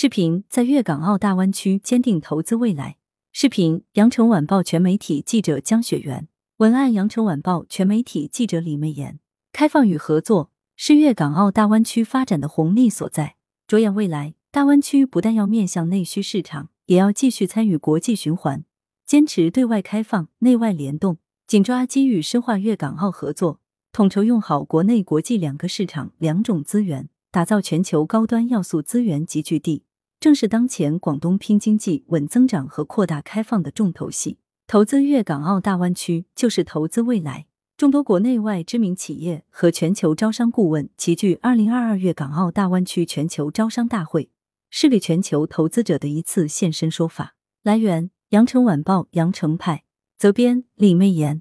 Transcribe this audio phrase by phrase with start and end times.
[0.00, 2.96] 视频在粤港澳大湾区坚定投资未来。
[3.32, 6.26] 视频：羊城晚报全媒体记者江雪媛，
[6.56, 9.18] 文案：羊城晚报全媒体记者李媚妍。
[9.52, 13.36] 开放与合作是粤港澳大湾区发展的红利所在。
[13.66, 18.64] 着眼未来，大湾区不但要面向内需市场，也要继续参与国际循环，
[19.04, 23.60] 坚持对外开放、内外联动，紧抓机遇，深化粤港澳合作，
[23.92, 29.84] 统筹用好国内国际两个市场、两种资源，打造全球高端要素资源集聚地。
[30.20, 34.36] 正是当前广东拼经济、稳增长和扩大开放的重头戏。
[34.66, 37.46] 投资粤港澳大湾区就是投资未来。
[37.78, 44.28] 众多国内外知名企业和全球招商顾问齐聚二零二二粤港澳大湾区全球招商大会，
[44.68, 47.34] 是给全球投资者的一次现身说法。
[47.62, 49.84] 来源：羊城晚报羊城派，
[50.18, 51.38] 责编：李媚妍。